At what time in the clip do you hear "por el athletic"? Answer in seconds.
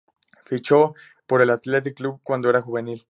1.27-1.95